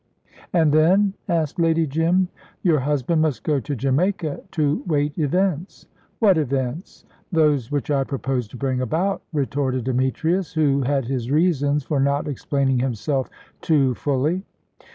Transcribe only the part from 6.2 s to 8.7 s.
events?" "Those which I propose to